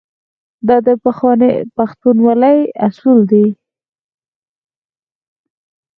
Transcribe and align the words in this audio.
دا 0.67 0.77
د 0.85 0.87
پښتونولۍ 1.77 2.59
اصول 2.85 3.19
دي. 3.31 3.45